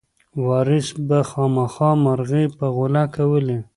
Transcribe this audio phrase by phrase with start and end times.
[0.45, 3.59] وارث به خامخا مرغۍ په غولکه ولي.